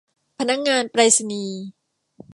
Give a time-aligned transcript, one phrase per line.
[0.39, 1.61] พนักงานไปรษณีย์